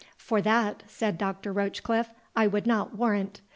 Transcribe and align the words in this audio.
"For 0.17 0.41
that," 0.41 0.81
said 0.87 1.19
Dr. 1.19 1.53
Rochecliffe, 1.53 2.09
"I 2.35 2.47
would 2.47 2.65
not 2.65 2.97
warrant. 2.97 3.41